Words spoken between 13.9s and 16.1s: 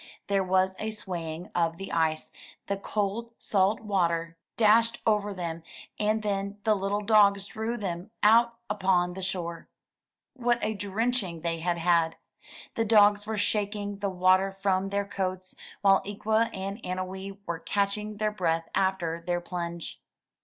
the water from their coats, while